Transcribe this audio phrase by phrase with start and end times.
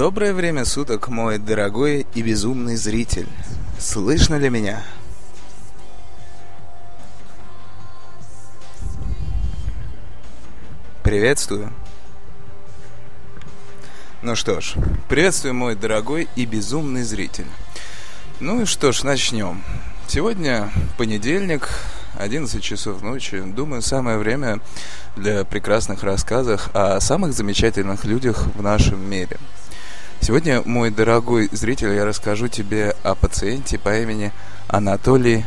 [0.00, 3.28] Доброе время суток, мой дорогой и безумный зритель.
[3.78, 4.82] Слышно ли меня?
[11.02, 11.70] Приветствую.
[14.22, 14.72] Ну что ж,
[15.10, 17.48] приветствую, мой дорогой и безумный зритель.
[18.40, 19.62] Ну и что ж, начнем.
[20.08, 21.68] Сегодня понедельник,
[22.18, 23.42] 11 часов ночи.
[23.42, 24.60] Думаю, самое время
[25.16, 29.36] для прекрасных рассказов о самых замечательных людях в нашем мире.
[30.20, 34.32] Сегодня, мой дорогой зритель, я расскажу тебе о пациенте по имени
[34.68, 35.44] Анатолий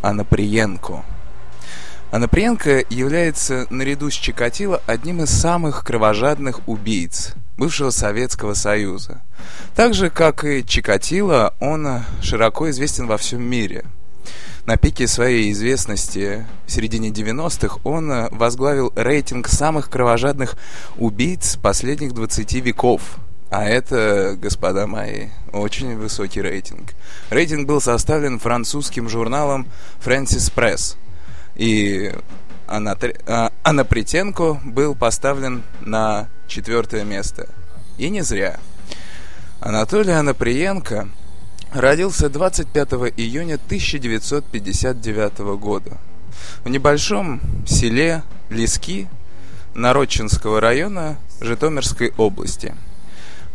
[0.00, 1.04] Анаприенко.
[2.10, 9.22] Анаприенко является, наряду с Чикатило, одним из самых кровожадных убийц бывшего Советского Союза.
[9.76, 13.84] Так же, как и Чикатило, он широко известен во всем мире–
[14.64, 20.54] на пике своей известности в середине 90-х он возглавил рейтинг самых кровожадных
[20.98, 23.16] убийц последних 20 веков.
[23.52, 26.94] А это, господа мои, очень высокий рейтинг.
[27.30, 29.66] Рейтинг был составлен французским журналом
[30.04, 30.96] Francis Press.
[31.54, 32.12] И
[32.66, 37.48] Анапритенко а, был поставлен на четвертое место.
[37.98, 38.58] И не зря.
[39.60, 41.08] Анатолий Анаприенко–
[41.72, 45.98] родился 25 июня 1959 года
[46.64, 49.08] в небольшом селе Лиски
[49.74, 52.74] Нарочинского района Житомирской области.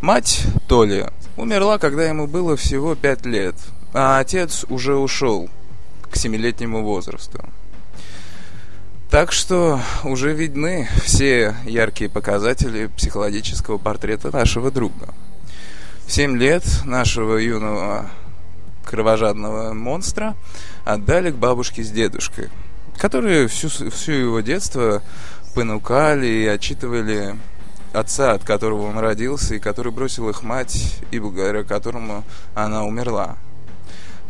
[0.01, 3.55] Мать Толи умерла, когда ему было всего 5 лет,
[3.93, 5.49] а отец уже ушел
[6.09, 7.43] к семилетнему возрасту.
[9.09, 15.13] Так что уже видны все яркие показатели психологического портрета нашего друга–
[16.07, 18.09] в 7 лет нашего юного
[18.85, 20.37] кровожадного монстра
[20.85, 22.47] отдали к бабушке с дедушкой,
[22.97, 25.03] которые всю, всю его детство
[25.53, 27.35] понукали и отчитывали
[27.93, 32.23] отца, от которого он родился, и который бросил их мать, и благодаря которому
[32.55, 33.37] она умерла.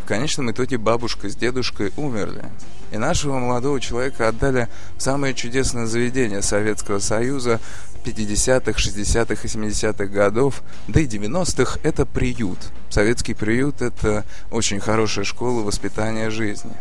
[0.03, 2.45] В конечном итоге бабушка с дедушкой умерли.
[2.91, 7.59] И нашего молодого человека отдали в самое чудесное заведение Советского Союза
[8.05, 12.59] 50-х, 60-х и 70-х годов, да и 90-х, это приют.
[12.89, 16.71] Советский приют– это очень хорошая школа воспитания жизни.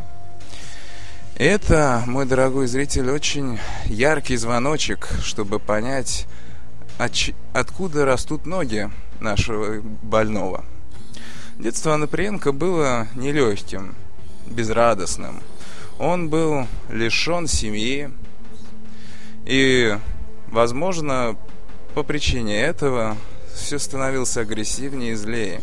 [1.36, 6.26] Это, мой дорогой зритель, очень яркий звоночек, чтобы понять,
[6.98, 8.90] откуда растут ноги
[9.20, 10.64] нашего больного.
[11.58, 13.94] Детство Анаприенко было нелегким,
[14.46, 15.40] безрадостным.
[15.98, 18.10] Он был лишен семьи,
[19.46, 19.96] и
[20.48, 21.36] Возможно,
[21.94, 23.16] по причине этого
[23.54, 25.60] все становился агрессивнее и злее.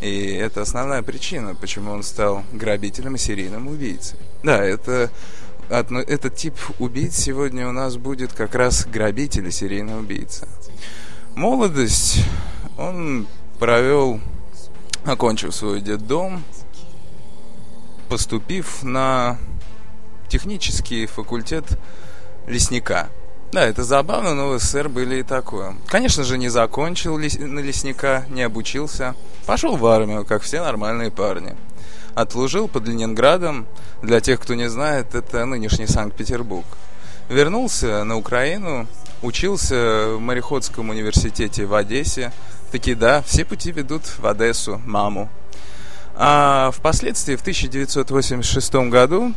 [0.00, 4.18] И это основная причина, почему он стал грабителем и серийным убийцей.
[4.42, 5.10] Да, это
[5.68, 10.46] этот тип убийц сегодня у нас будет как раз грабитель и серийный убийца.
[11.36, 12.24] Молодость
[12.76, 13.28] он
[13.60, 14.20] провел,
[15.04, 16.42] окончив свой детдом,
[18.08, 19.38] поступив на
[20.28, 21.78] технический факультет
[22.48, 23.08] лесника–
[23.52, 25.76] да, это забавно, но в СССР были и такое.
[25.86, 27.38] Конечно же, не закончил лес...
[27.38, 29.14] на лесника, не обучился.
[29.46, 31.56] Пошел в армию, как все нормальные парни.
[32.14, 33.66] Отслужил под Ленинградом.
[34.02, 36.66] Для тех, кто не знает, это нынешний Санкт-Петербург.
[37.28, 38.86] Вернулся на Украину,
[39.26, 42.32] учился в мореходском университете в Одессе.
[42.72, 45.28] Такие, да, все пути ведут в Одессу, маму.
[46.14, 49.34] А впоследствии, в 1986 году,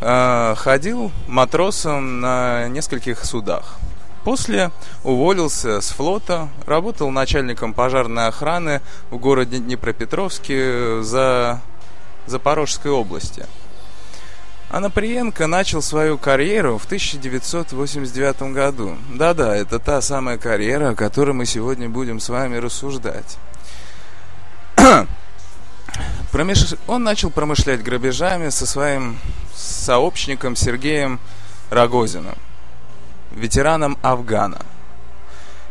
[0.00, 3.76] Э, ходил матросом на нескольких судах.
[4.24, 4.70] После
[5.04, 8.80] уволился с флота, работал начальником пожарной охраны
[9.10, 11.60] в городе Днепропетровске за
[12.26, 13.46] Запорожской области.
[14.70, 18.96] Анаприенко начал свою карьеру в 1989 году.
[19.12, 23.36] Да-да, это та самая карьера, о которой мы сегодня будем с вами рассуждать.
[26.30, 26.76] Промеш...
[26.86, 29.18] Он начал промышлять грабежами со своим
[29.52, 31.18] сообщником Сергеем
[31.70, 32.36] Рогозиным,
[33.32, 34.64] ветераном Афгана.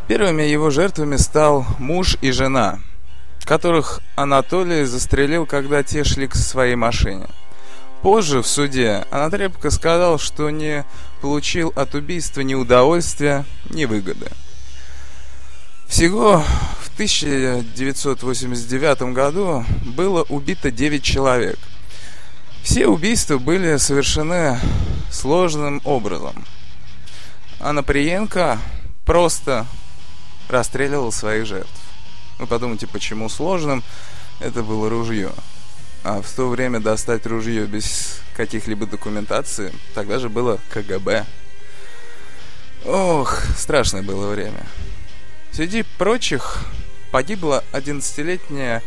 [0.10, 2.80] Первыми его жертвами стал муж и жена,
[3.46, 7.28] которых Анатолий застрелил, когда те шли к своей машине.
[8.01, 10.86] Позже в суде Анатолий сказал, что не
[11.22, 14.28] получил от убийства ни удовольствия, ни выгоды.
[15.88, 16.44] Всего
[16.81, 21.60] в 1989 году было убито 9 человек.
[22.63, 24.60] Все убийства были совершены
[25.12, 26.46] сложным образом.
[27.60, 28.60] А Наприенко
[29.06, 29.66] просто
[30.48, 31.69] расстреливал своих жертв.
[32.38, 33.84] Вы подумайте, почему сложным?
[34.40, 35.31] Это было ружье.
[36.04, 41.25] А в то время достать ружье без каких-либо документаций, тогда же было КГБ.
[42.86, 44.66] Ох, страшное было время.
[45.51, 46.60] Среди прочих
[47.12, 48.81] погибла 11-летняя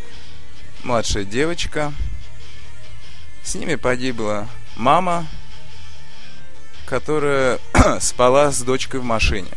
[0.83, 1.93] младшая девочка.
[3.43, 5.27] С ними погибла мама,
[6.87, 7.59] которая
[8.01, 9.51] спала с дочкой в машине.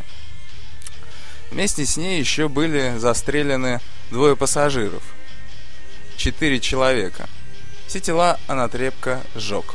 [1.50, 3.80] Вместе с ней еще были застрелены
[4.10, 5.02] двое пассажиров.
[6.16, 7.28] Четыре человека.
[7.86, 9.74] Все тела Анатрепко сжег.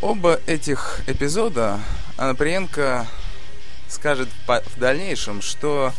[0.00, 1.80] Оба этих эпизода
[2.16, 3.06] Анаприенко
[3.88, 5.92] скажет в дальнейшем, что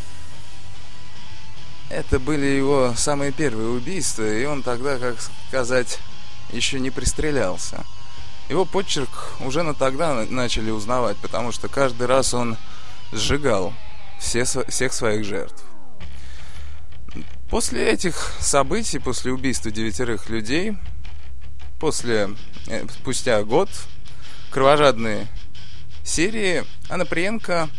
[1.89, 5.16] это были его самые первые убийства, и он тогда, как
[5.48, 6.00] сказать,
[6.51, 7.83] еще не пристрелялся.
[8.48, 12.57] Его почерк уже на тогда начали узнавать, потому что каждый раз он
[13.11, 13.73] сжигал
[14.19, 15.64] все, всех своих жертв.
[17.50, 20.78] После этих событий, после убийства девятерых людей,
[21.80, 22.30] после,
[22.68, 23.70] э, спустя год,
[24.52, 25.28] кровожадные
[26.04, 27.70] серии, Анаприенко,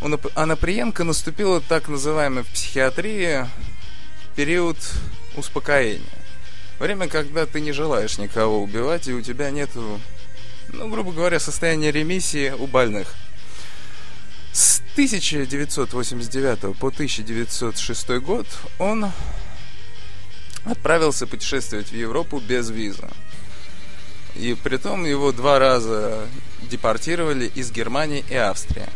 [0.00, 3.46] у Анаприенко наступила так называемая в психиатрии
[4.34, 4.76] период
[5.36, 6.02] успокоения.
[6.80, 10.00] Время, когда ты не желаешь никого убивать, и у тебя нету,
[10.70, 13.14] ну, грубо говоря, состояния ремиссии у больных.
[14.52, 18.46] С 1989 по 1906 год
[18.78, 19.10] он
[20.64, 23.08] отправился путешествовать в Европу без визы.
[24.36, 26.28] И при том его два раза
[26.70, 28.86] депортировали из Германии и Австрии.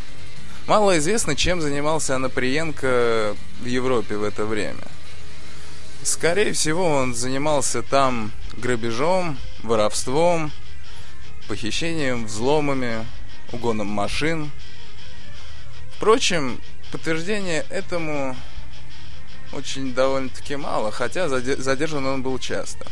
[0.67, 4.85] Мало известно, чем занимался Анаприенко в Европе в это время.
[6.03, 10.53] Скорее всего, он занимался там грабежом, воровством,
[11.49, 13.07] похищением, взломами,
[13.51, 14.51] угоном машин–
[15.97, 16.61] Впрочем,
[16.93, 18.37] подтверждения этому
[19.53, 22.87] очень довольно-таки мало, хотя задержан он был часто.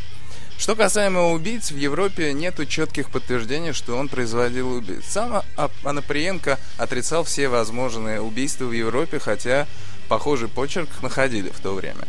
[0.57, 5.03] Что касаемо убийц, в Европе нет четких подтверждений, что он производил убийц.
[5.05, 5.43] Сам
[5.83, 9.67] Анаприенко отрицал все возможные убийства в Европе, хотя
[10.07, 12.07] похожий почерк находили в то время.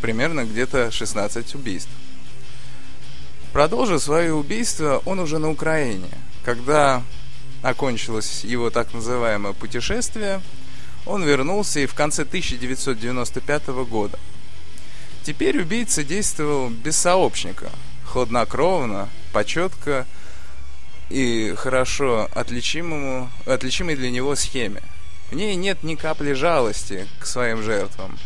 [0.00, 1.90] Примерно где-то 16 убийств.
[3.52, 6.10] Продолжив свое убийство, он уже на Украине.
[6.44, 7.02] Когда
[7.68, 10.40] окончилось его так называемое путешествие,
[11.04, 14.18] он вернулся и в конце 1995 года.
[15.24, 17.70] Теперь убийца действовал без сообщника,
[18.04, 20.06] хладнокровно, почетко
[21.10, 24.82] и хорошо отличимому, отличимой для него схеме.
[25.30, 28.16] В ней нет ни капли жалости к своим жертвам,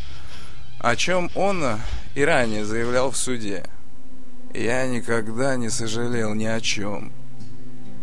[0.78, 1.80] о чем он
[2.14, 3.64] и ранее заявлял в суде.
[4.52, 7.12] «Я никогда не сожалел ни о чем,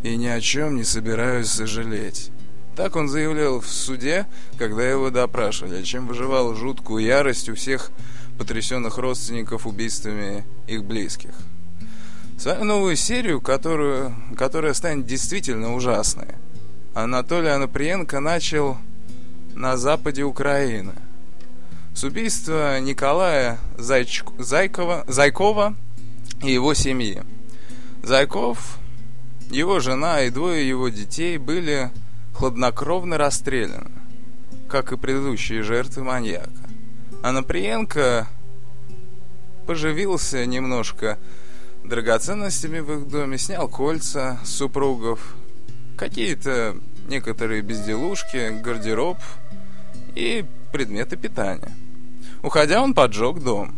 [0.03, 2.31] и ни о чем не собираюсь сожалеть.
[2.75, 4.27] Так он заявлял в суде,
[4.57, 7.89] когда его допрашивали, чем выживал жуткую ярость у всех
[8.37, 11.31] потрясенных родственников убийствами их близких.
[12.37, 16.35] Свою новую серию, которую, которая станет действительно ужасной,
[16.93, 18.77] Анатолий Анаприенко начал
[19.55, 20.93] на западе Украины.
[21.95, 24.23] С убийства Николая Зайч...
[24.37, 25.03] Зайкова...
[25.07, 25.75] Зайкова
[26.43, 27.23] и его семьи.
[28.03, 28.77] Зайков
[29.49, 31.91] его жена и двое его детей были
[32.33, 33.91] хладнокровно расстреляны,
[34.69, 36.51] как и предыдущие жертвы маньяка.
[37.23, 38.27] А Наприенко
[39.65, 41.17] поживился немножко
[41.83, 45.35] драгоценностями в их доме, снял кольца супругов,
[45.97, 46.77] какие-то
[47.07, 49.17] некоторые безделушки, гардероб
[50.15, 51.71] и предметы питания.
[52.43, 53.75] Уходя, он поджег дом.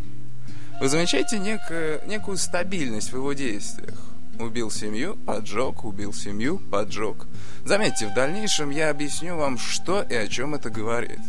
[0.81, 4.08] Вы замечаете некую, некую стабильность в его действиях.
[4.39, 7.27] Убил семью, поджег, убил семью, поджег.
[7.65, 11.19] Заметьте, в дальнейшем я объясню вам, что и о чем это говорит.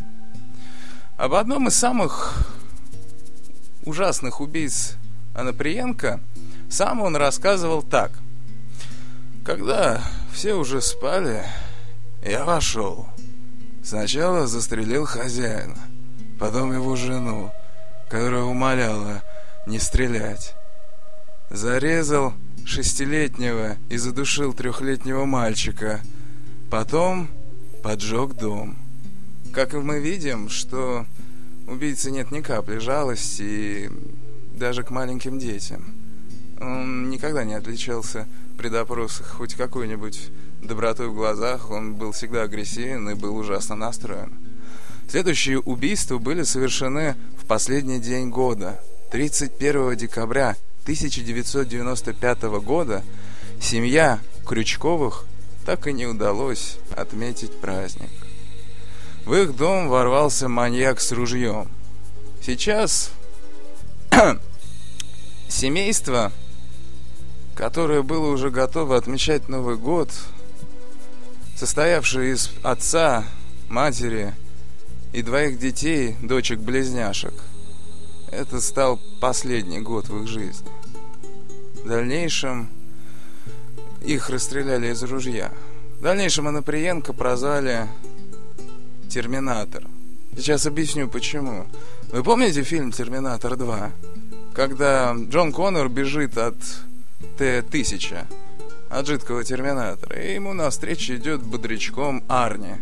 [1.19, 2.47] Об одном из самых
[3.85, 4.95] ужасных убийц
[5.35, 6.21] Анаприенко
[6.71, 8.13] сам он рассказывал так.
[9.45, 10.01] Когда
[10.33, 11.45] все уже спали,
[12.25, 13.09] я вошел.
[13.83, 15.79] Сначала застрелил хозяина,
[16.39, 17.51] потом его жену,
[18.09, 19.23] которая умоляла
[19.67, 20.55] не стрелять.
[21.51, 22.35] Зарезал
[22.71, 26.01] шестилетнего и задушил трехлетнего мальчика.
[26.71, 27.29] Потом
[27.83, 28.77] поджег дом.
[29.53, 31.05] Как мы видим, что
[31.67, 33.91] убийцы нет ни капли жалости
[34.55, 35.85] даже к маленьким детям.
[36.61, 40.31] Он никогда не отличался при допросах хоть какой-нибудь
[40.63, 44.39] добротой в глазах, он был всегда агрессивен и был ужасно настроен.
[45.09, 53.03] Следующие убийства были совершены в последний день года, 31 декабря 1995 года
[53.61, 55.25] семья Крючковых
[55.65, 58.11] так и не удалось отметить праздник.
[59.25, 61.69] В их дом ворвался маньяк с ружьем.
[62.43, 63.13] Сейчас
[65.49, 66.33] семейство,
[67.55, 70.11] которое было уже готово отмечать Новый год,
[71.57, 73.25] состоявшее из отца,
[73.69, 74.35] матери
[75.13, 77.35] и двоих детей, дочек-близняшек.
[78.33, 80.71] Это стал последний год в их жизни.
[81.85, 82.69] В дальнейшем
[84.03, 85.53] их расстреляли из ружья.
[85.99, 87.89] В дальнейшем Анаприенко прозвали
[89.09, 89.85] «Терминатор».
[90.37, 91.67] Сейчас объясню, почему.
[92.13, 93.91] Вы помните фильм «Терминатор 2»?
[94.55, 96.57] Когда Джон Коннор бежит от
[97.39, 98.25] Т-1000,
[98.91, 102.77] от жидкого терминатора, и ему навстречу идет бодрячком Арни.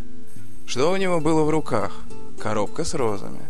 [0.66, 1.92] Что у него было в руках?
[2.38, 3.40] Коробка с розами.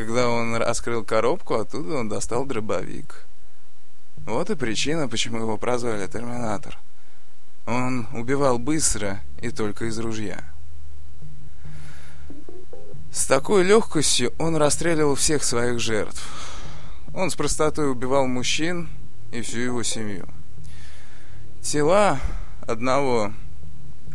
[0.00, 3.26] Когда он раскрыл коробку, оттуда он достал дробовик.
[4.24, 6.78] Вот и причина, почему его прозвали Терминатор.
[7.66, 10.42] Он убивал быстро и только из ружья.
[13.12, 16.26] С такой легкостью он расстреливал всех своих жертв.
[17.12, 18.88] Он с простотой убивал мужчин
[19.32, 20.26] и всю его семью.
[21.60, 22.20] Тела
[22.62, 23.34] одного...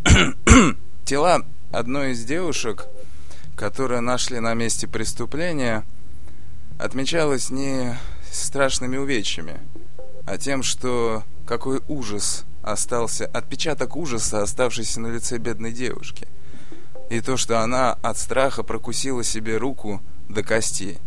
[1.05, 2.87] Тела одной из девушек,
[3.55, 5.85] которые нашли на месте преступления,
[6.77, 7.97] отмечалось не
[8.31, 9.59] страшными увечьями,
[10.25, 16.27] а тем, что какой ужас остался, отпечаток ужаса, оставшийся на лице бедной девушки.
[17.09, 20.97] И то, что она от страха прокусила себе руку до кости.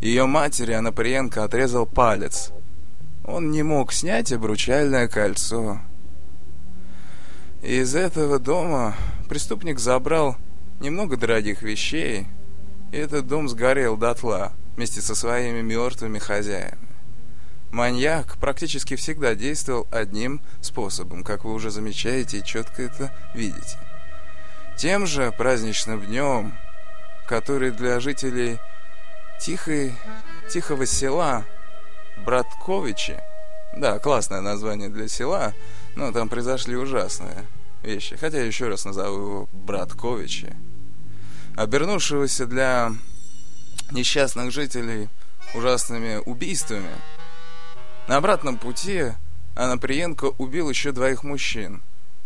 [0.00, 2.50] Ее матери Анаприенко отрезал палец.
[3.24, 5.78] Он не мог снять обручальное кольцо.
[7.62, 8.94] Из этого дома
[9.28, 10.36] преступник забрал
[10.80, 12.26] немного дорогих вещей,
[12.92, 16.88] и этот дом сгорел дотла вместе со своими мертвыми хозяевами.
[17.70, 23.78] Маньяк практически всегда действовал одним способом, как вы уже замечаете и четко это видите.
[24.76, 26.54] Тем же праздничным днем,
[27.26, 28.58] который для жителей
[29.40, 29.92] Тихой,
[30.50, 31.44] Тихого села
[32.24, 33.18] Братковичи,
[33.76, 35.52] да, классное название для села,
[35.96, 37.44] но там произошли ужасные
[37.84, 40.54] вещи, хотя еще раз назову его Братковичи,
[41.56, 42.92] обернувшегося для
[43.90, 45.08] несчастных жителей
[45.54, 46.90] ужасными убийствами–
[48.06, 49.12] на обратном пути
[49.54, 51.82] Анаприенко убил еще двоих мужчин.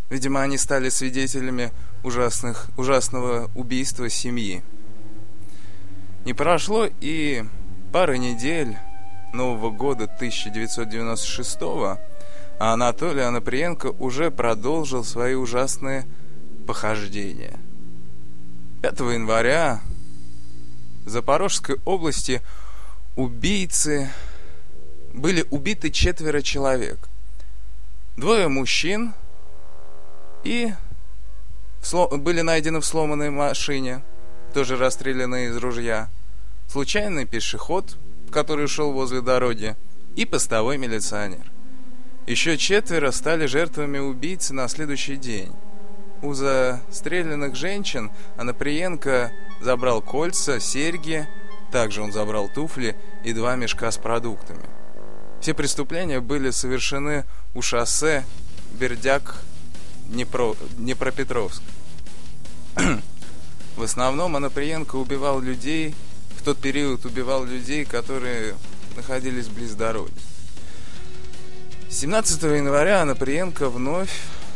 [0.09, 1.71] Видимо, они стали свидетелями
[2.03, 4.61] ужасных, ужасного убийства семьи.
[6.25, 7.45] Не прошло и
[7.93, 8.77] пары недель
[9.33, 11.59] Нового года 1996
[12.59, 16.05] а Анатолий Анаприенко уже продолжил свои ужасные
[16.67, 17.57] похождения.
[18.81, 19.81] 5 января
[21.05, 22.41] в Запорожской области
[23.15, 24.11] убийцы
[25.13, 27.07] были убиты четверо человек.
[28.17, 29.13] Двое мужчин
[30.43, 30.73] и
[32.11, 34.03] были найдены в сломанной машине,
[34.53, 36.09] тоже расстреляны из ружья.
[36.67, 37.97] Случайный пешеход,
[38.31, 39.77] который шел возле дороги,
[40.17, 41.49] и постовой милиционер.
[42.29, 45.51] Еще четверо стали жертвами убийцы на следующий день.
[46.21, 49.31] У застреленных женщин Анаприенко
[49.61, 51.27] забрал кольца, серьги,
[51.71, 54.61] также он забрал туфли и два мешка с продуктами.
[55.41, 58.23] Все преступления были совершены у шоссе
[58.79, 59.41] Бердяк
[60.09, 61.63] Днепро, Днепропетровск.
[63.75, 65.95] В основном Анаприенко убивал людей,
[66.37, 68.53] в тот период убивал людей, которые
[68.95, 70.13] находились близ дороги.
[71.91, 74.11] 17 января Анаприенко вновь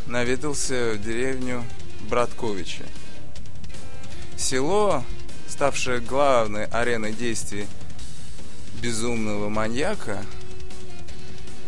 [0.06, 1.64] наведался в деревню
[2.08, 2.86] Братковичи.
[4.38, 5.04] Село,
[5.48, 7.66] ставшее главной ареной действий
[8.84, 10.24] безумного маньяка,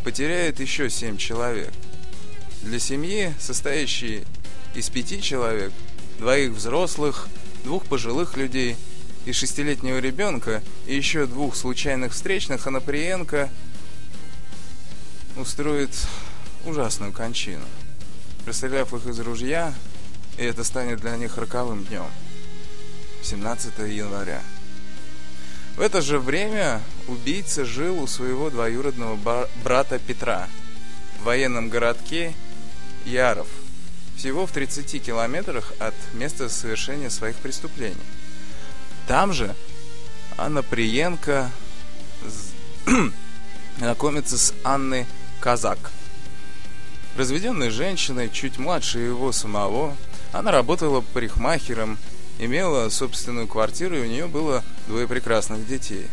[0.04, 1.74] потеряет еще семь человек.
[2.62, 4.24] Для семьи, состоящей
[4.76, 5.72] из пяти человек,
[6.20, 7.28] двоих взрослых,
[7.64, 8.76] двух пожилых людей
[9.26, 13.50] и шестилетнего ребенка, и еще двух случайных встречных, Анаприенко
[15.36, 15.92] устроит
[16.66, 17.66] ужасную кончину,
[18.46, 19.74] расстреляв их из ружья,
[20.38, 22.08] и это станет для них роковым днем.
[23.24, 24.42] 17 января.
[25.78, 30.48] В это же время убийца жил у своего двоюродного брата Петра
[31.20, 32.34] в военном городке
[33.06, 33.48] Яров,
[34.16, 37.96] всего в 30 километрах от места совершения своих преступлений.
[39.08, 39.54] Там же
[40.38, 41.52] Анна Приенко
[43.78, 45.06] знакомится с Анной
[45.46, 45.92] Казак.
[47.16, 49.96] Разведенной женщиной, чуть младше его самого,
[50.34, 52.00] она работала парикмахером
[52.40, 56.08] имела собственную квартиру, и у нее было двое прекрасных детей.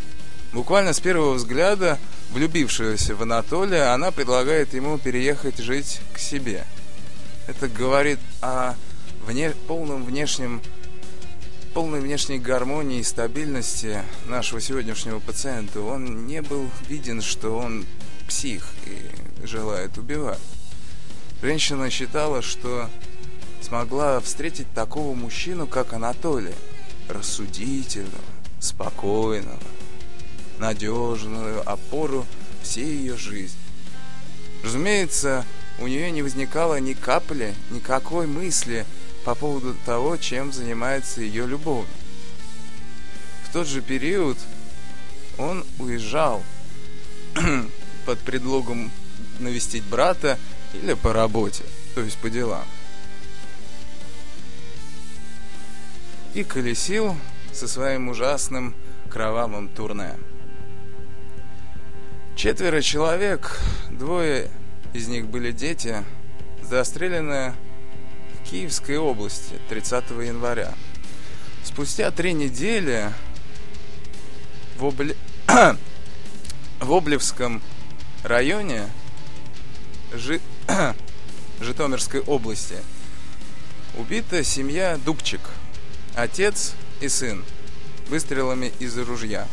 [0.52, 1.98] Буквально с первого взгляда,
[2.32, 6.66] влюбившегося в Анатолия, она предлагает ему переехать жить к себе.
[7.46, 8.74] Это говорит о
[9.26, 10.60] вне, полном внешнем
[11.72, 15.80] полной внешней гармонии и стабильности нашего сегодняшнего пациента.
[15.80, 17.86] Он не был виден, что он
[18.32, 20.40] псих и желает убивать.
[21.42, 22.88] Женщина считала, что
[23.60, 26.54] смогла встретить такого мужчину, как Анатолий.
[27.08, 28.12] рассудительного,
[28.60, 29.58] спокойного,
[30.58, 32.24] надежную опору
[32.62, 33.58] всей ее жизни.
[34.62, 35.44] Разумеется,
[35.78, 38.86] у нее не возникало ни капли, никакой мысли
[39.24, 41.88] по поводу того, чем занимается ее любовник.
[43.44, 44.38] В тот же период
[45.38, 46.42] он уезжал
[48.06, 48.90] под предлогом
[49.42, 50.38] навестить брата
[50.72, 52.64] или по работе, то есть по делам.
[56.34, 57.14] И колесил
[57.52, 58.74] со своим ужасным
[59.10, 60.14] кровавым турне.
[62.34, 64.50] Четверо человек, двое
[64.94, 66.02] из них были дети,
[66.62, 67.54] застрелены
[68.34, 70.72] в Киевской области 30 января.
[71.62, 73.10] Спустя три недели
[74.78, 75.14] в, Обли...
[76.80, 77.62] в Облевском
[78.24, 78.88] районе
[80.14, 80.40] Жи...
[81.60, 82.76] Житомирской области
[83.96, 85.40] убита семья Дубчик,
[86.14, 87.44] отец и сын,
[88.08, 89.46] выстрелами из ружья.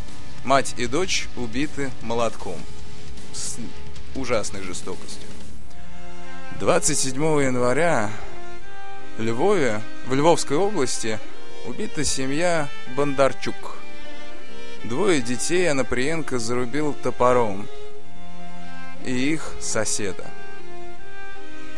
[0.43, 2.57] Мать и дочь убиты молотком
[3.33, 3.57] с
[4.15, 5.27] ужасной жестокостью.
[6.59, 8.11] 27 января
[9.17, 11.19] в Львове, в Львовской области,
[11.65, 13.75] убита семья Бондарчук.
[14.83, 17.67] Двое детей Анаприенко зарубил топором
[19.05, 20.25] и их соседа.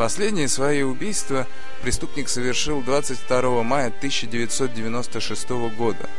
[0.02, 1.46] Последнее свои убийства
[1.84, 6.10] преступник совершил 22 мая 1996 года.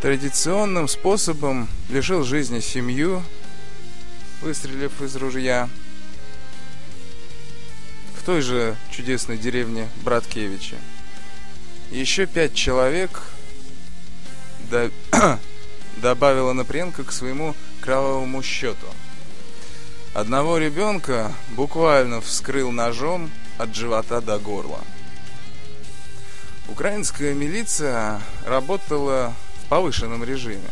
[0.00, 3.24] Традиционным способом лишил жизни семью,
[4.42, 5.68] выстрелив из ружья,
[8.14, 10.76] в той же чудесной деревне Браткевичи.
[11.90, 13.22] Еще пять человек
[14.70, 14.92] до...
[15.96, 18.86] добавила Напренко к своему кровавому счету.
[20.14, 24.80] Одного ребенка буквально вскрыл ножом от живота до горла.
[26.68, 30.70] Украинская милиция работала в повышенном режиме.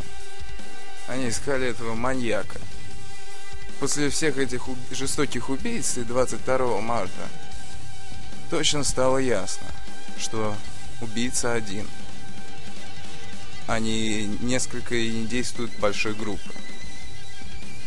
[1.09, 2.61] Они искали этого маньяка.
[3.81, 7.29] После всех этих жестоких убийств 22 марта
[8.51, 9.67] точно стало ясно,
[10.19, 10.55] что
[11.01, 11.89] убийца один–
[13.71, 16.53] они несколько и не действуют большой группы.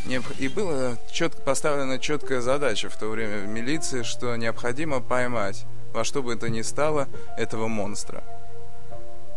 [0.06, 6.04] И была четко поставлена четкая задача в то время в милиции, что необходимо поймать во
[6.04, 8.24] что бы это ни стало этого монстра.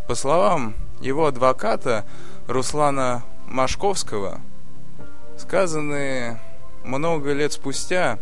[0.08, 2.04] По словам его адвоката
[2.48, 4.40] Руслана Машковского,
[5.38, 6.40] сказанные
[6.84, 8.18] много лет спустя,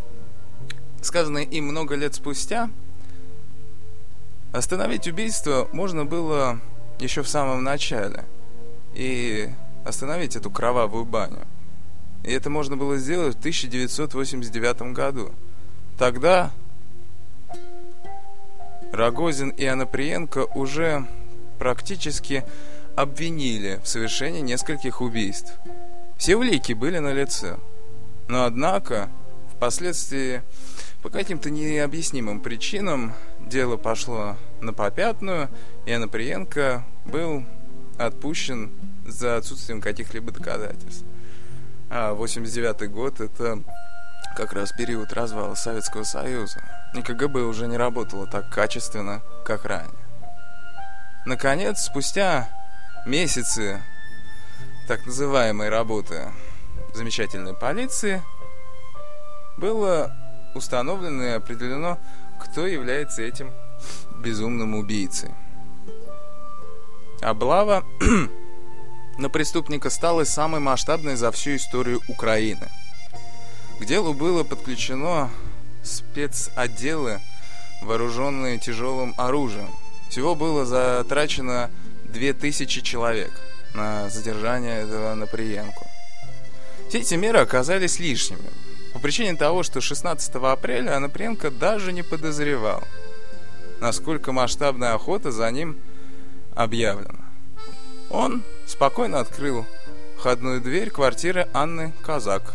[1.00, 2.70] сказанные им много лет спустя,
[4.52, 6.60] остановить убийство можно было
[6.98, 8.24] еще в самом начале
[8.94, 9.50] и
[9.84, 11.46] остановить эту кровавую баню.
[12.24, 15.32] И это можно было сделать в 1989 году.
[15.98, 16.50] Тогда
[18.92, 21.06] Рогозин и Анаприенко уже
[21.58, 22.44] практически
[22.96, 25.52] обвинили в совершении нескольких убийств.
[26.16, 27.58] Все улики были на лице.
[28.28, 29.10] Но однако,
[29.54, 30.42] впоследствии,
[31.02, 35.50] по каким-то необъяснимым причинам, дело пошло на попятную,
[35.84, 37.44] и Анаприенко был
[37.98, 38.72] отпущен
[39.06, 41.04] за отсутствием каких-либо доказательств.
[41.96, 43.62] А 89 год– это
[44.36, 46.60] как раз период развала Советского Союза.
[46.92, 49.94] И КГБ уже не работало так качественно, как ранее.
[51.24, 52.48] Наконец, спустя
[53.06, 53.80] месяцы
[54.88, 56.32] так называемой работы
[56.94, 58.24] замечательной полиции,
[59.56, 60.12] было
[60.56, 62.00] установлено и определено,
[62.40, 63.52] кто является этим
[64.18, 65.30] безумным убийцей.
[67.22, 67.84] Облава
[69.18, 72.68] на преступника стала самой масштабной за всю историю Украины.
[73.80, 75.30] К делу было подключено
[75.82, 77.20] спецотделы,
[77.82, 79.70] вооруженные тяжелым оружием.
[80.08, 81.70] Всего было затрачено
[82.04, 83.32] 2000 человек
[83.74, 85.86] на задержание этого Наприенко.
[86.88, 88.50] Все эти меры оказались лишними.
[88.92, 92.84] По причине того, что 16 апреля Анапренко даже не подозревал,
[93.80, 95.76] насколько масштабная охота за ним
[96.54, 97.24] объявлена.
[98.10, 99.66] Он спокойно открыл
[100.18, 102.54] входную дверь квартиры Анны Казак.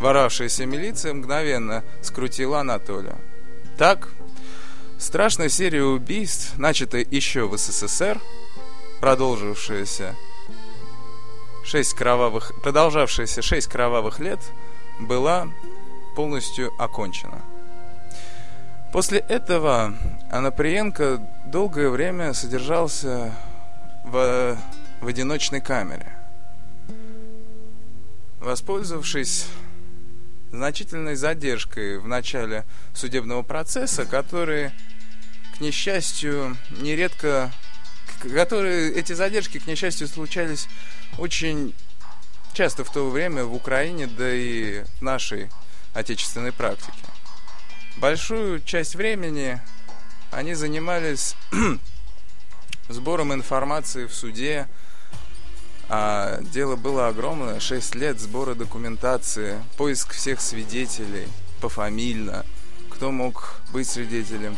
[0.00, 3.16] Воравшаяся милиция мгновенно скрутила Анатолия.
[3.78, 4.08] Так,
[4.98, 8.20] страшная серия убийств, начатая еще в СССР,
[9.00, 10.14] продолжившаяся
[11.64, 14.40] шесть кровавых, продолжавшаяся шесть кровавых лет,
[15.00, 15.48] была
[16.14, 17.42] полностью окончена.
[18.92, 19.94] После этого
[20.30, 23.32] Анаприенко долгое время содержался
[24.04, 24.56] в,
[25.04, 26.12] в одиночной камере.
[28.40, 29.46] Воспользовавшись
[30.50, 32.64] значительной задержкой в начале
[32.94, 34.70] судебного процесса, который,
[35.56, 37.52] к несчастью, нередко
[38.34, 40.68] которые, эти задержки, к несчастью, случались
[41.18, 41.74] очень
[42.54, 45.50] часто в то время в Украине, да и в нашей
[45.92, 46.92] отечественной практике.
[47.98, 49.60] Большую часть времени
[50.30, 51.36] они занимались
[52.88, 54.68] сбором информации в суде,
[55.88, 61.28] а дело было огромное, 6 лет сбора документации, поиск всех свидетелей
[61.60, 62.44] пофамильно,
[62.90, 64.56] кто мог быть свидетелем,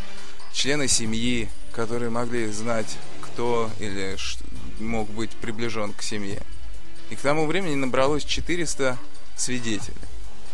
[0.53, 4.17] члены семьи, которые могли знать, кто или
[4.81, 6.43] мог быть приближен к семье.
[7.11, 8.99] И к тому времени набралось 400
[9.37, 9.95] свидетелей.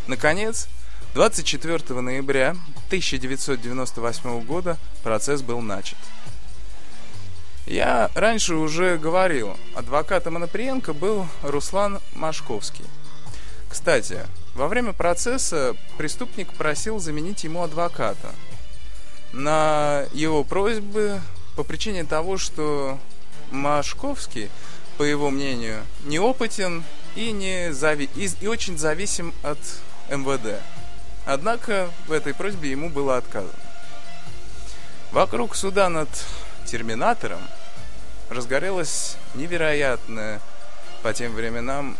[0.07, 0.69] Наконец,
[1.15, 2.57] 24 ноября
[2.87, 5.99] 1998 года процесс был начат.
[7.67, 12.85] Я раньше уже говорил, адвокатом Анаприенко был Руслан Машковский.
[13.69, 18.35] Кстати, во время процесса преступник просил заменить ему адвоката.
[19.33, 21.21] На его просьбы
[21.57, 22.99] по причине того, что
[23.51, 24.51] Машковский,
[24.99, 28.11] по его мнению, неопытен и, не зави...
[28.17, 29.59] и, и очень зависим от
[30.11, 30.61] МВД.
[31.25, 33.53] Однако в этой просьбе ему было отказано.
[35.13, 36.09] Вокруг суда над
[36.65, 37.41] терминатором
[38.31, 40.41] разгорелась невероятная
[41.03, 41.97] по тем временам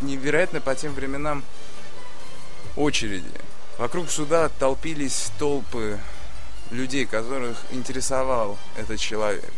[0.00, 1.42] невероятно по тем временам
[2.76, 3.30] очереди.
[3.78, 5.98] Вокруг суда толпились толпы
[6.70, 9.52] людей, которых интересовал этот человек.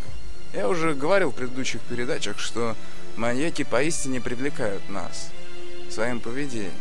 [0.52, 2.76] Я уже говорил в предыдущих передачах, что
[3.16, 5.28] маньяки поистине привлекают нас
[5.90, 6.72] своим поведением.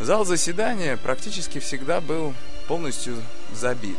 [0.00, 2.34] Зал заседания практически всегда был
[2.68, 3.16] полностью
[3.52, 3.98] забит.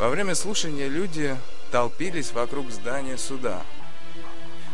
[0.00, 1.36] Во время слушания люди
[1.70, 3.62] толпились вокруг здания суда.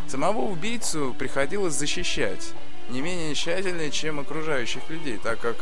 [0.07, 2.55] Самого убийцу приходилось защищать
[2.91, 5.57] не менее тщательно, чем окружающих людей, так как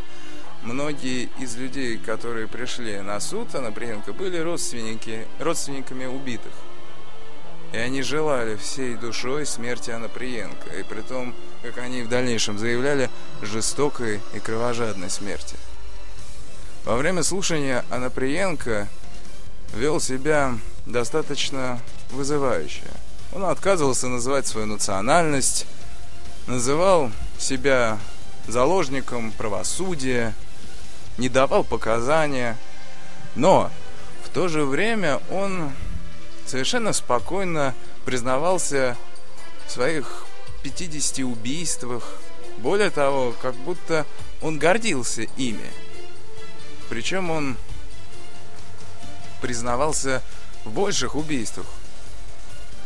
[0.63, 6.53] многие из людей, которые пришли на суд Анаприенко, были родственники, родственниками убитых.
[7.73, 13.09] И они желали всей душой смерти Анаприенко, и при том, как они в дальнейшем заявляли,
[13.41, 15.57] жестокой и кровожадной смерти.
[16.85, 18.89] Во время слушания Анаприенко
[19.75, 20.57] вел себя
[20.87, 22.85] достаточно вызывающе.
[23.33, 25.67] Он отказывался называть свою национальность,
[26.47, 27.99] называл себя
[28.47, 30.35] заложником правосудия,
[31.19, 32.57] не давал показания,
[33.35, 33.71] но
[34.25, 35.73] в то же время он
[36.47, 38.97] совершенно спокойно признавался
[39.67, 40.27] в своих
[40.63, 42.05] 50 убийствах.
[42.59, 44.07] Более того, как будто
[44.41, 45.71] он гордился ими.
[46.89, 47.57] Причем он
[49.45, 50.23] признавался
[50.65, 51.67] в больших убийствах.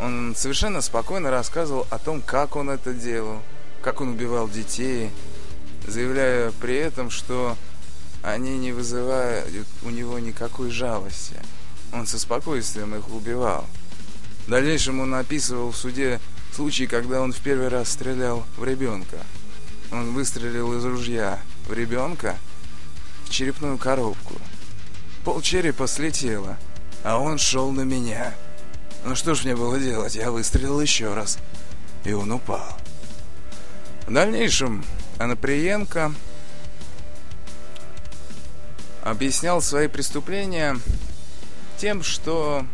[0.01, 3.43] Он совершенно спокойно рассказывал о том, как он это делал,
[3.81, 5.13] как он убивал детей,
[5.87, 7.57] заявляя при этом, что
[8.25, 11.37] они не вызывают у него никакой жалости.
[11.93, 13.65] Он со спокойствием их убивал.
[14.49, 16.19] В дальнейшем он описывал в суде
[16.53, 19.19] случай, когда он в первый раз стрелял в ребенка.
[19.93, 22.37] Он выстрелил из ружья в ребенка
[23.27, 24.35] в черепную коробку–
[25.29, 26.57] Пол черепа слетело,
[27.05, 28.33] а он шел на меня.
[29.05, 30.15] Ну что ж мне было делать?
[30.15, 31.37] Я выстрелил еще раз,
[32.07, 32.75] и он упал.
[34.07, 34.83] В дальнейшем
[35.19, 36.15] Анаприенко
[39.05, 40.79] объяснял свои преступления
[41.77, 42.65] тем, что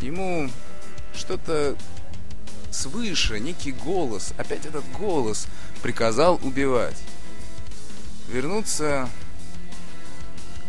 [0.00, 0.50] ему
[1.14, 1.76] что-то
[2.72, 5.46] свыше, некий голос, опять этот голос
[5.82, 6.98] приказал убивать.
[8.26, 9.08] Вернуться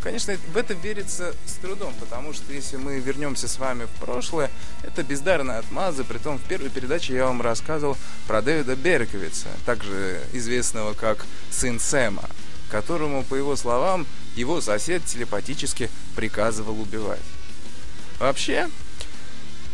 [0.02, 4.50] Конечно, в это верится с трудом, потому что если мы вернемся с вами в прошлое,
[4.82, 6.04] это бездарная отмаза.
[6.04, 7.96] Притом в первой передаче я вам рассказывал
[8.28, 12.28] про Дэвида Берковица, также известного как сын Сэма,
[12.72, 17.20] которому, по его словам, его сосед телепатически приказывал убивать.
[18.18, 18.70] Вообще,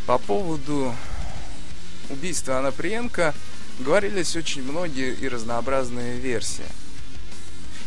[0.08, 0.94] по поводу
[2.10, 3.34] убийства Анаприенко
[3.80, 6.66] говорились очень многие и разнообразные версии.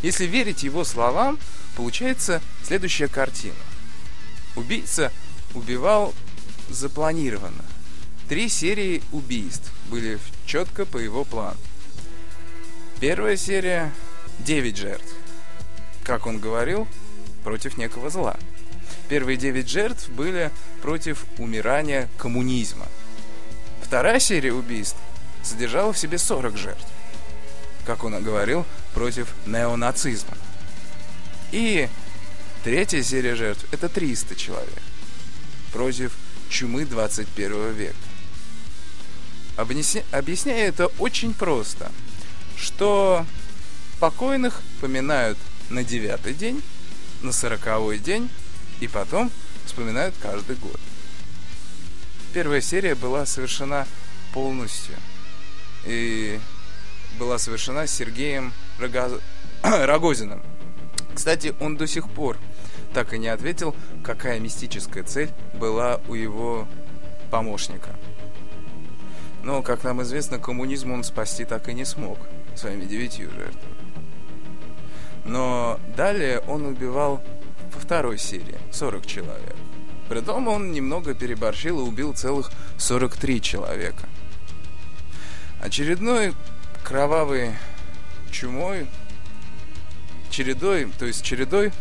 [0.03, 1.39] Если верить его словам,
[1.81, 3.55] Получается следующая картина.
[4.55, 5.11] Убийца
[5.55, 6.13] убивал
[6.69, 7.65] запланированно.
[8.29, 11.57] Три серии убийств были четко по его плану.
[13.01, 13.95] Первая серия–
[14.41, 15.15] 9 жертв.
[16.05, 16.87] Как он говорил,
[17.45, 18.37] против некого зла.
[19.09, 20.51] Первые 9 жертв были
[20.83, 22.89] против умирания коммунизма.
[23.81, 24.99] Вторая серия убийств
[25.43, 26.87] содержала в себе 40 жертв.
[27.87, 30.37] Как он говорил, против неонацизма.
[31.53, 31.89] И
[32.65, 34.83] третья серия жертв– это 300 человек
[35.73, 36.13] против
[36.49, 37.95] чумы 21 века.
[39.57, 40.03] Объясня...
[40.13, 41.91] Объясняя это очень просто,
[42.57, 43.27] что
[43.99, 46.63] покойных поминают на девятый день,
[47.23, 48.31] на сороковой день
[48.81, 49.31] и потом
[49.67, 50.81] вспоминают каждый год.
[52.33, 53.87] Первая серия была совершена
[54.33, 54.95] полностью.
[55.85, 56.39] И
[57.19, 59.21] была совершена Сергеем Рогоз...
[59.63, 60.43] Рогозиным.
[61.21, 62.39] Кстати, он до сих пор
[62.95, 66.67] так и не ответил, какая мистическая цель была у его
[67.31, 67.91] помощника.
[69.43, 72.17] Но, как нам известно, коммунизм он спасти так и не смог
[72.57, 73.75] своими девятью жертвами.
[75.27, 77.23] Но далее он убивал
[77.75, 79.57] во второй серии 40 человек.
[80.09, 84.09] Притом он немного переборщил и убил целых 43 человека.
[85.61, 86.33] Очередной
[86.83, 87.51] кровавой
[88.31, 88.87] чумой,
[90.31, 91.73] чередой, то есть чередой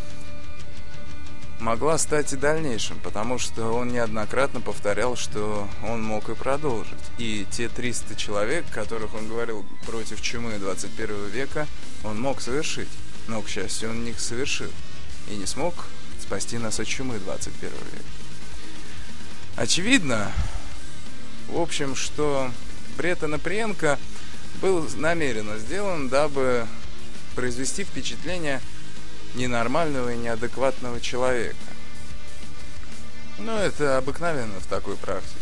[1.60, 6.98] могла стать и дальнейшим, потому что он неоднократно повторял, что он мог и продолжить.
[7.18, 11.66] И те 300 человек, которых он говорил против чумы 21 века,
[12.02, 12.88] он мог совершить.
[13.28, 14.70] Но, к счастью, он не совершил
[15.28, 15.86] и не смог
[16.20, 18.04] спасти нас от чумы 21 века.
[19.56, 20.32] Очевидно,
[21.48, 22.50] в общем, что
[22.96, 23.98] бред Анаприенко
[24.60, 26.66] был намеренно сделан, дабы
[27.34, 28.60] произвести впечатление
[29.34, 31.56] ненормального и неадекватного человека.
[33.38, 35.34] Но это обыкновенно в такой практике.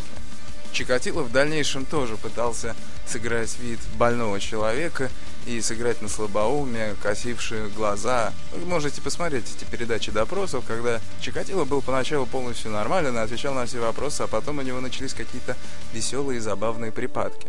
[0.71, 2.75] Чикатило в дальнейшем тоже пытался
[3.05, 5.09] сыграть вид больного человека
[5.47, 8.33] и сыграть на слабоумие, косившие глаза.
[8.51, 13.65] Вы можете посмотреть эти передачи допросов, когда Чикатило был поначалу полностью нормален и отвечал на
[13.65, 15.57] все вопросы, а потом у него начались какие-то
[15.91, 17.47] веселые и забавные припадки.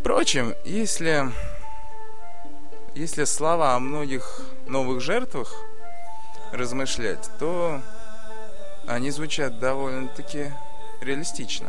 [0.00, 1.30] Впрочем, если
[2.94, 5.52] если слова о многих новых жертвах
[6.52, 7.80] размышлять, то
[8.86, 10.52] они звучат довольно-таки
[11.00, 11.68] реалистично.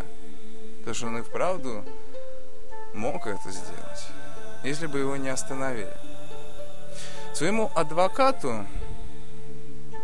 [0.80, 1.86] Потому что он и вправду
[2.94, 4.08] мог это сделать,
[4.64, 5.96] если бы его не остановили.
[7.34, 8.66] Своему адвокату,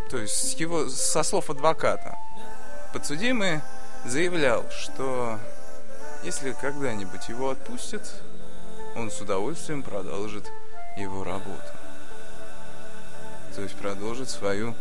[0.09, 2.15] то есть его, со слов адвоката,
[2.93, 3.61] подсудимый
[4.05, 5.39] заявлял, что
[6.23, 8.07] если когда-нибудь его отпустят,
[8.95, 10.51] он с удовольствием продолжит
[10.97, 11.71] его работу.
[13.55, 14.75] То есть продолжит свою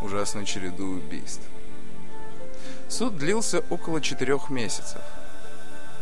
[0.00, 1.42] ужасную череду убийств.
[2.88, 5.00] Суд длился около четырех месяцев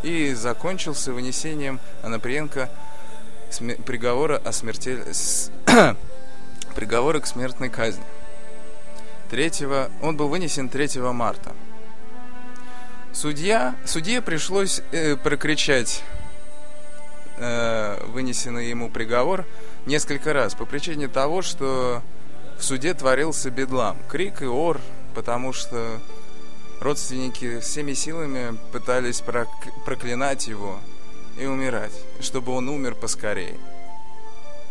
[0.03, 2.71] и закончился вынесением Анаприенко
[3.85, 4.99] приговора о смерти...
[6.75, 8.05] приговора к смертной казни.
[9.31, 9.53] 3...
[10.03, 11.55] Он был вынесен 3 марта.
[13.13, 13.75] Судья...
[13.85, 16.03] Судье пришлось э, прокричать
[17.41, 19.47] э, вынесенный ему приговор
[19.87, 22.03] несколько раз по причине того, что
[22.59, 23.97] в суде творился бедлам.
[24.09, 24.81] Крик и ор,
[25.15, 25.99] потому что
[26.81, 29.23] родственники всеми силами пытались
[29.85, 30.79] проклинать его
[31.39, 33.57] и умирать, чтобы он умер поскорее.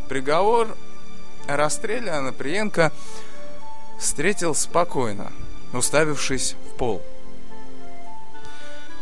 [0.07, 0.75] Приговор
[1.47, 2.91] о расстреле Анаприенко
[3.99, 5.31] встретил спокойно,
[5.73, 7.01] уставившись в пол.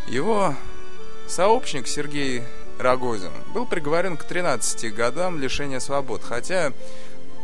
[0.08, 0.56] Его
[1.27, 2.43] сообщник Сергей
[2.79, 6.71] Рогозин, был приговорен к 13 годам лишения свобод, хотя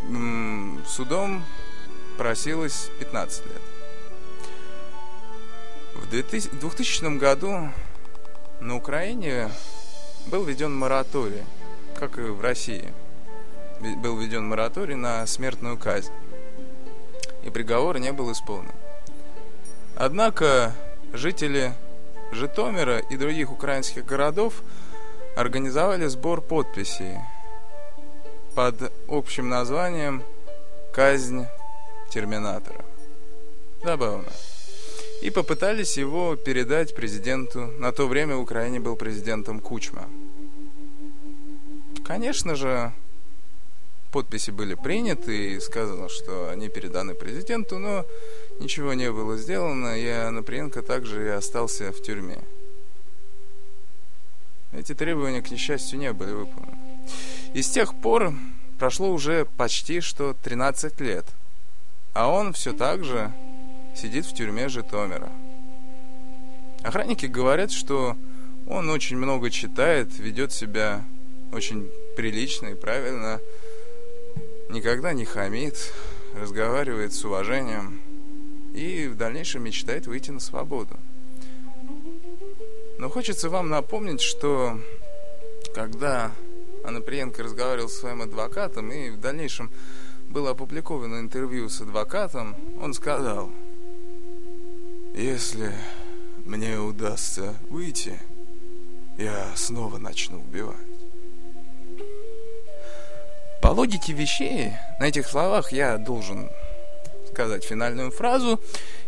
[0.08, 1.44] м- судом
[2.18, 3.62] просилось 15 лет.
[5.96, 7.70] В 2000 году
[8.60, 9.50] на Украине
[10.28, 11.44] был введен мораторий,
[12.00, 12.94] как и в России.
[13.98, 16.12] Был введен мораторий на смертную казнь.
[17.44, 18.72] И приговор не был исполнен.
[19.96, 20.74] Однако
[21.12, 21.74] жители
[22.32, 24.64] Житомира и других украинских городов
[25.36, 27.18] организовали сбор подписей
[28.56, 30.24] под общим названием
[30.94, 31.46] «Казнь
[32.12, 32.86] Терминатора».
[33.84, 34.30] Забавно.
[35.22, 37.68] И попытались его передать президенту.
[37.80, 40.08] На то время в Украине был президентом Кучма.
[42.06, 42.92] Конечно же,
[44.12, 48.06] подписи были приняты и сказано, что они переданы президенту, но
[48.60, 52.40] ничего не было сделано, и Анаприенко также и остался в тюрьме.
[54.76, 56.78] Эти требования, к несчастью, не были выполнены.
[57.54, 58.34] И с тех пор
[58.80, 61.26] прошло уже почти что 13 лет,
[62.14, 63.32] а он все так же
[63.96, 65.32] сидит в тюрьме Житомира.
[66.84, 68.18] Охранники говорят, что
[68.68, 71.04] он очень много читает, ведет себя
[71.52, 73.40] очень прилично и правильно,
[74.70, 75.94] никогда не хамит,
[76.36, 78.02] разговаривает с уважением
[78.74, 80.98] и в дальнейшем мечтает выйти на свободу.
[83.04, 84.80] Но хочется вам напомнить, что
[85.76, 86.32] когда
[86.86, 89.70] Анаприенко разговаривал с своим адвокатом и в дальнейшем
[90.30, 93.52] было опубликовано интервью с адвокатом, он сказал,
[95.14, 95.74] если
[96.46, 98.18] мне удастся выйти,
[99.18, 100.78] я снова начну убивать.
[103.62, 106.50] По логике вещей, на этих словах я должен
[107.30, 108.62] сказать финальную фразу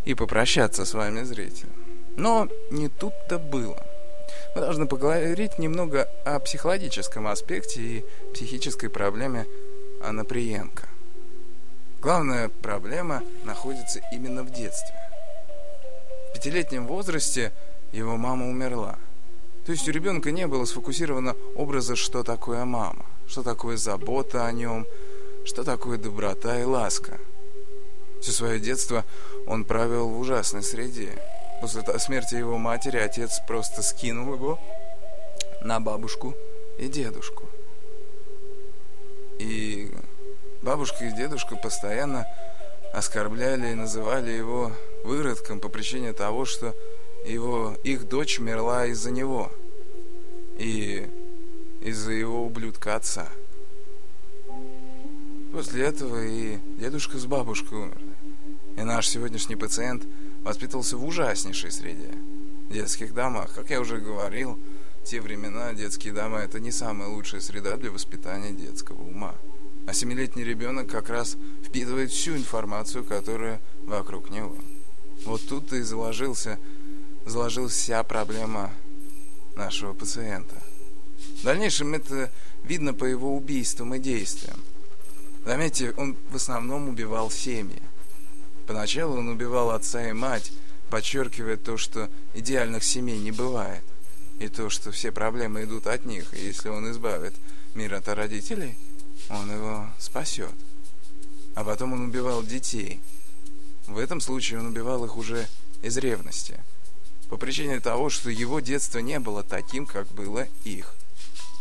[0.04, 1.70] и попрощаться с вами, зритель.
[2.18, 3.85] Но не тут-то было.
[4.54, 9.46] Мы должны поговорить немного о психологическом аспекте и психической проблеме
[10.02, 10.88] Анаприенко.
[12.00, 14.94] Главная проблема находится именно в детстве.
[16.30, 17.52] В пятилетнем возрасте
[17.92, 18.96] его мама умерла.
[19.64, 24.52] То есть у ребенка не было сфокусировано образа, что такое мама, что такое забота о
[24.52, 24.86] нем,
[25.44, 27.18] что такое доброта и ласка.
[28.20, 29.04] Все свое детство
[29.46, 31.18] он провел в ужасной среде.
[31.60, 34.58] После смерти его матери отец просто скинул его
[35.62, 36.34] на бабушку
[36.78, 37.44] и дедушку.
[39.38, 39.90] И
[40.62, 42.26] бабушка и дедушка постоянно
[42.92, 44.72] оскорбляли и называли его
[45.04, 46.74] выродком по причине того, что
[47.26, 49.50] его, их дочь мерла из-за него
[50.58, 51.08] и
[51.80, 53.28] из-за его ублюдка отца.
[55.52, 58.14] После этого и дедушка с бабушкой умерли.
[58.76, 60.04] И наш сегодняшний пациент
[60.46, 62.12] воспитывался в ужаснейшей среде.
[62.68, 63.52] В детских домах.
[63.52, 64.58] Как я уже говорил,
[65.02, 69.34] в те времена детские дома это не самая лучшая среда для воспитания детского ума.
[69.86, 74.56] А семилетний ребенок как раз впитывает всю информацию, которая вокруг него.
[75.24, 76.58] Вот тут и заложился,
[77.24, 78.72] заложилась вся проблема
[79.56, 80.62] нашего пациента.
[81.40, 82.30] В дальнейшем это
[82.62, 84.60] видно по его убийствам и действиям.
[85.44, 87.82] Заметьте, он в основном убивал семьи.
[88.66, 90.52] Поначалу он убивал отца и мать,
[90.90, 93.82] подчеркивая то, что идеальных семей не бывает.
[94.38, 97.34] И то, что все проблемы идут от них, и если он избавит
[97.74, 98.76] мир от родителей,
[99.30, 100.52] он его спасет.
[101.54, 103.00] А потом он убивал детей.
[103.86, 105.46] В этом случае он убивал их уже
[105.82, 106.60] из ревности.
[107.30, 110.94] По причине того, что его детство не было таким, как было их.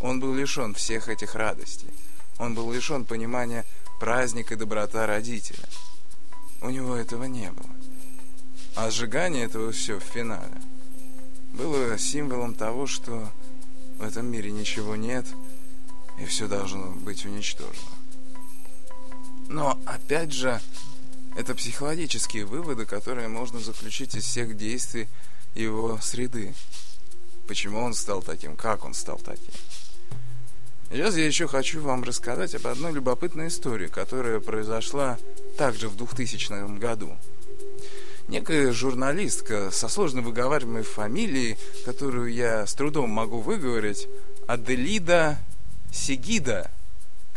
[0.01, 1.89] Он был лишен всех этих радостей.
[2.37, 3.65] Он был лишен понимания
[3.99, 5.63] праздника и доброта родителя.
[6.61, 7.69] У него этого не было.
[8.75, 10.61] А сжигание этого все в финале
[11.53, 13.31] было символом того, что
[13.97, 15.25] в этом мире ничего нет,
[16.19, 17.95] и все должно быть уничтожено.
[19.47, 20.59] Но, опять же,
[21.37, 25.07] это психологические выводы, которые можно заключить из всех действий
[25.53, 26.53] его среды.
[27.47, 29.53] Почему он стал таким, как он стал таким.
[30.89, 35.17] Сейчас я еще хочу вам рассказать об одной любопытной истории, которая произошла
[35.57, 37.15] также в 2000 году.
[38.27, 44.07] Некая журналистка со сложно выговариваемой фамилией, которую я с трудом могу выговорить,
[44.47, 45.37] Аделида
[45.91, 46.71] Сигида.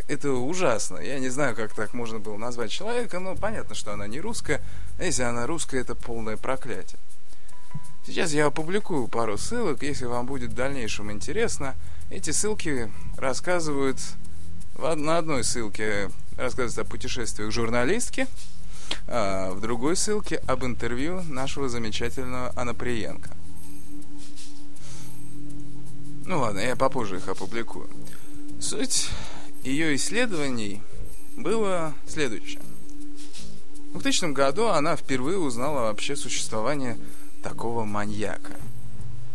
[0.06, 0.98] Это ужасно.
[0.98, 4.62] Я не знаю, как так можно было назвать человека, но понятно, что она не русская.
[4.98, 6.98] А если она русская, это полное проклятие.
[8.06, 11.74] Сейчас я опубликую пару ссылок, если вам будет в дальнейшем интересно.
[12.10, 13.98] Эти ссылки рассказывают...
[14.78, 16.08] На одной ссылке
[16.38, 18.26] рассказывают о путешествиях журналистки,
[19.06, 23.30] а в другой ссылке об интервью нашего замечательного Анаприенко.
[26.24, 27.88] Ну ладно, я попозже их опубликую.
[28.60, 29.10] Суть
[29.62, 30.82] ее исследований
[31.36, 32.62] было следующее.
[33.94, 36.98] В 2000 году она впервые узнала вообще существование
[37.42, 38.60] такого маньяка,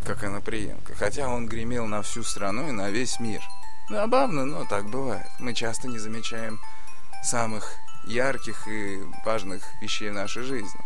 [0.06, 3.42] как Анаприенко, хотя он гремел на всю страну и на весь мир.
[3.90, 5.28] Забавно, но так бывает.
[5.40, 6.60] Мы часто не замечаем
[7.24, 10.80] самых ярких и важных вещей в нашей жизни.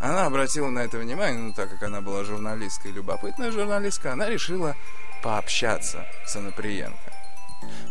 [0.00, 4.28] Она обратила на это внимание, ну так как она была журналистка и любопытная журналистка, она
[4.28, 4.74] решила
[5.22, 6.98] пообщаться с Анаприенко.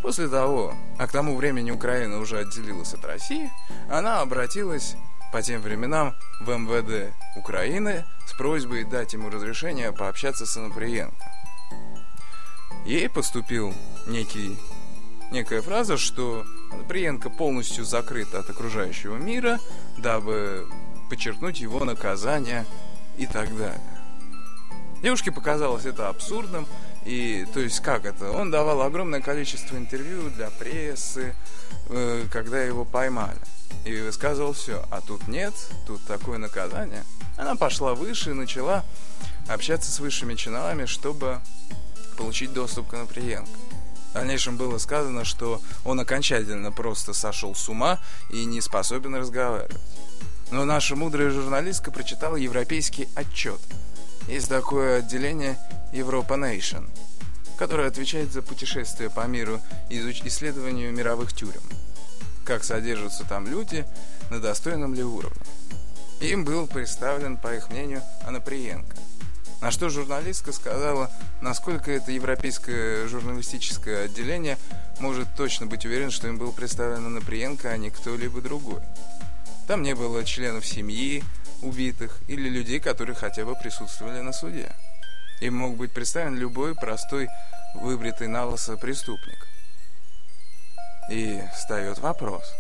[0.01, 3.49] После того, а к тому времени Украина уже отделилась от России,
[3.89, 4.95] она обратилась
[5.32, 11.15] по тем временам в МВД Украины с просьбой дать ему разрешение пообщаться с Анаприенко.
[12.86, 13.73] Ей поступил
[14.07, 14.57] некий,
[15.32, 19.59] некая фраза, что Анаприенко полностью закрыт от окружающего мира,
[19.97, 20.67] дабы
[21.09, 22.65] подчеркнуть его наказание
[23.17, 23.82] и так далее.
[25.01, 26.67] Девушке показалось это абсурдным,
[27.05, 28.32] и то есть как это?
[28.32, 31.36] Он давал огромное количество интервью для прессы,
[31.89, 33.39] э, когда его поймали
[33.86, 34.86] и высказывал все.
[34.91, 35.53] А тут нет,
[35.88, 37.03] тут такое наказание.
[37.38, 38.86] Она пошла выше и начала
[39.49, 41.39] общаться с высшими чинами, чтобы
[42.17, 43.61] получить доступ к Наприенко.
[44.12, 47.99] В дальнейшем было сказано, что он окончательно просто сошел с ума
[48.30, 49.82] и не способен разговаривать.
[50.51, 53.59] Но наша мудрая журналистка прочитала европейский отчет.
[54.28, 55.57] Есть такое отделение
[55.91, 56.89] Европа Nation,
[57.57, 59.59] которое отвечает за путешествия по миру
[59.89, 61.64] и исследованию мировых тюрем
[62.51, 63.86] как содержатся там люди,
[64.30, 65.41] на достойном ли уровне.
[66.20, 68.97] Им был представлен, по их мнению, Анаприенко.
[69.62, 74.57] На что журналистка сказала, насколько это европейское журналистическое отделение
[74.99, 78.82] может точно быть уверен, что им был представлен Анаприенко, а не кто-либо другой.
[79.68, 81.24] Там не было членов семьи
[81.62, 84.72] убитых или людей, которые хотя бы присутствовали на суде.
[85.41, 87.30] Им мог быть представлен любой простой
[87.76, 89.47] выбритый на лысо преступник.
[91.12, 92.51] И встает вопрос,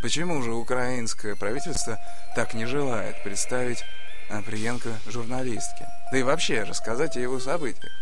[0.00, 1.98] почему же украинское правительство
[2.34, 3.84] так не желает представить
[4.30, 5.86] Априенко журналистке?
[6.10, 7.92] Да и вообще рассказать о его событиях.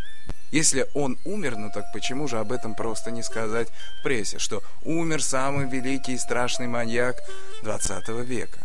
[0.51, 3.69] Если он умер, ну так почему же об этом просто не сказать
[4.01, 7.17] в прессе, что умер самый великий и страшный маньяк
[7.63, 8.61] 20 века?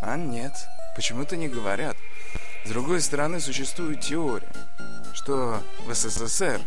[0.00, 0.52] А нет,
[0.96, 1.96] почему-то не говорят.
[2.64, 4.52] С другой стороны, существует теория,
[5.14, 6.60] что в СССР,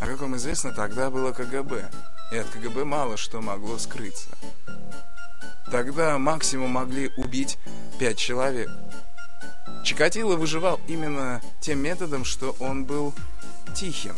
[0.00, 1.90] о каком известно, тогда было КГБ,
[2.32, 4.28] и от КГБ мало что могло скрыться.
[5.70, 7.58] Тогда максимум могли убить
[7.98, 8.70] пять человек.
[9.84, 13.14] Чикатило выживал именно тем методом, что он был
[13.74, 14.14] тихим.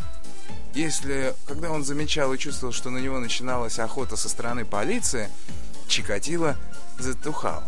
[0.74, 5.28] Если, когда он замечал и чувствовал, что на него начиналась охота со стороны полиции,
[5.88, 6.56] Чикатило
[6.98, 7.62] затухал.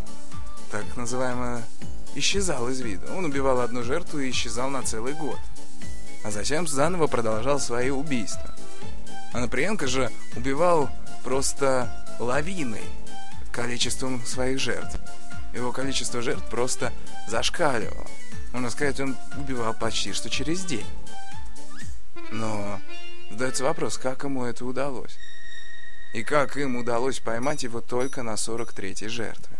[0.71, 1.63] Так называемое
[2.15, 3.13] исчезал из вида.
[3.13, 5.39] Он убивал одну жертву и исчезал на целый год.
[6.23, 8.55] А затем заново продолжал свои убийства.
[9.33, 10.89] А Наприенко же убивал
[11.23, 12.83] просто лавиной
[13.51, 14.97] количеством своих жертв.
[15.55, 16.91] Его количество жертв просто
[17.27, 18.05] зашкаливало.
[18.51, 20.85] Можно сказать, он убивал почти что через день.
[22.31, 22.79] Но
[23.31, 25.17] задается вопрос, как ему это удалось?
[26.13, 29.57] И как им удалось поймать его только на 43-й жертве?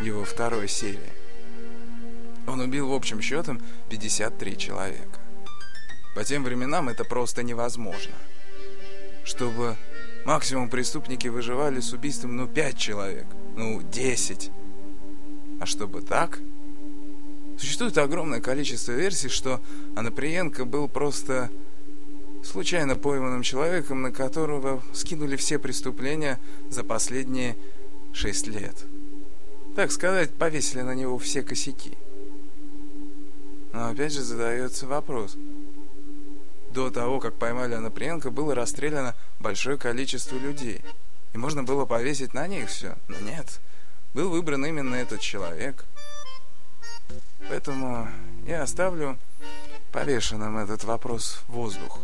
[0.00, 1.12] Его второй серии.
[2.46, 3.60] Он убил в общем счетом
[3.90, 5.20] 53 человека.
[6.14, 8.14] По тем временам это просто невозможно.
[9.24, 9.76] Чтобы
[10.24, 13.26] максимум преступники выживали с убийством, ну, 5 человек,
[13.56, 14.50] ну, 10.
[15.60, 16.40] А чтобы так,
[17.58, 19.60] Существует огромное количество версий, что
[19.96, 21.50] Анаприенко был просто
[22.44, 26.38] случайно пойманным человеком, на которого скинули все преступления
[26.70, 27.56] за последние
[28.12, 28.76] шесть лет.
[29.74, 31.98] Так сказать, повесили на него все косяки.
[33.72, 35.36] Но опять же задается вопрос.
[36.72, 40.80] До того, как поймали Анаприенко, было расстреляно большое количество людей.
[41.34, 42.96] И можно было повесить на них все.
[43.08, 43.60] Но нет.
[44.18, 45.84] Был выбран именно этот человек–
[47.48, 48.08] Поэтому
[48.46, 49.18] я оставлю
[49.92, 52.00] повешенным этот вопрос в воздух.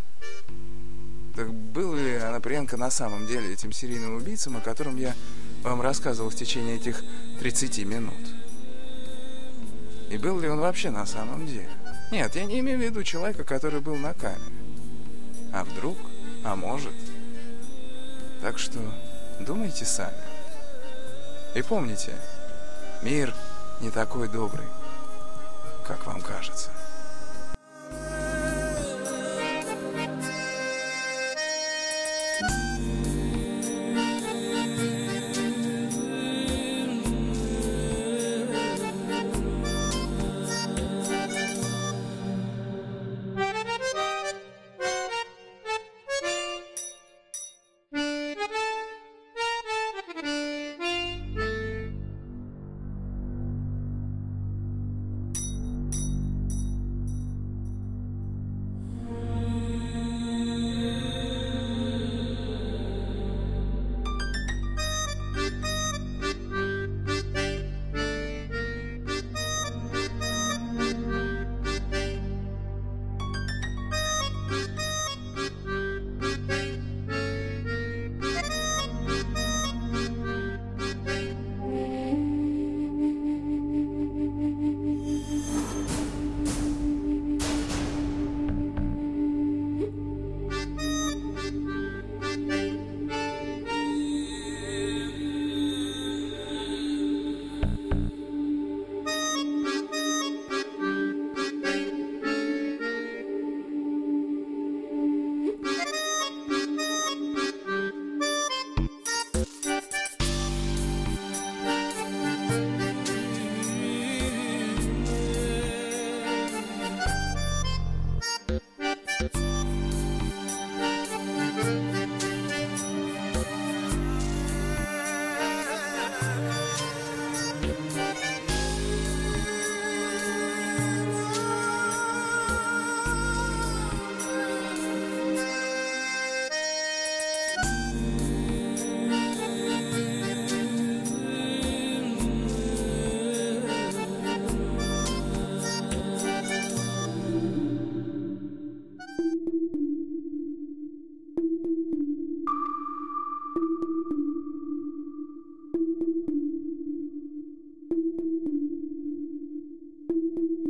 [1.37, 5.15] Так был ли Анаприенко на самом деле этим серийным убийцем, о котором я
[5.63, 7.03] вам рассказывал в течение этих
[7.41, 8.15] 30 минут?
[10.11, 11.69] И был ли он вообще на самом деле?
[12.11, 14.41] Нет, я не имею в виду человека, который был на камере.
[15.53, 15.99] А вдруг?
[16.45, 16.95] А может?
[18.41, 18.79] Так что
[19.41, 20.34] думайте сами.
[21.55, 22.15] И помните,
[23.03, 23.33] мир
[23.81, 24.67] не такой добрый
[25.85, 26.71] как вам кажется.